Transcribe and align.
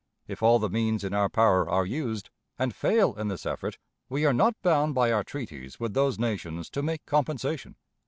If 0.27 0.41
all 0.41 0.57
the 0.57 0.67
means 0.71 1.03
in 1.03 1.13
our 1.13 1.29
power 1.29 1.69
are 1.69 1.85
used, 1.85 2.31
and 2.57 2.73
fail 2.73 3.13
in 3.19 3.27
this 3.27 3.45
effort, 3.45 3.77
we 4.09 4.25
are 4.25 4.33
not 4.33 4.59
bound 4.63 4.95
by 4.95 5.11
our 5.11 5.23
treaties 5.23 5.79
with 5.79 5.93
those 5.93 6.17
nations 6.17 6.71
to 6.71 6.81
make 6.81 7.05
compensation. 7.05 7.75